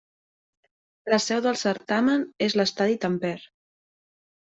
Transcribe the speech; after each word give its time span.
La 1.15 1.19
seu 1.27 1.45
del 1.47 1.61
certamen 1.65 2.27
és 2.49 2.59
l'Estadi 2.61 3.01
Tampere. 3.07 3.49